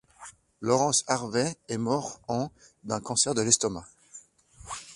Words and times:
Laurence 0.61 1.03
Harvey 1.07 1.55
est 1.69 1.77
mort 1.77 2.21
en 2.27 2.49
d'un 2.85 2.99
cancer 2.99 3.35
de 3.35 3.43
l'estomac. 3.43 3.85